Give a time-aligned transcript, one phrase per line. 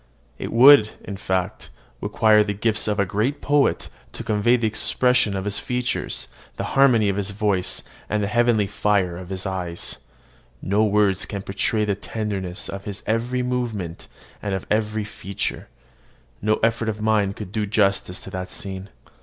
[0.39, 1.69] It would, in fact,
[2.01, 6.27] require the gifts of a great poet to convey the expression of his features,
[6.57, 9.75] the harmony of his voice, and the heavenly fire of his eye.
[10.59, 14.07] No words can portray the tenderness of his every movement
[14.41, 15.67] and of every feature:
[16.41, 18.89] no effort of mine could do justice to the scene.